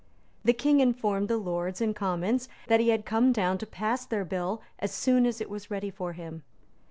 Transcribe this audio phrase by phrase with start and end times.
[0.43, 4.25] The King informed the Lords and Commons that he had come down to pass their
[4.25, 6.41] bill as soon as it was ready for him.